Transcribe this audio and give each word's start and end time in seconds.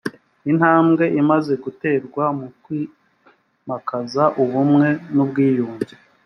intambwe 0.51 1.03
imaze 1.21 1.53
guterwa 1.63 2.23
mu 2.39 2.47
kwimakaza 2.63 4.23
ubumwe 4.43 4.89
n’ubwiyunge 5.13 5.93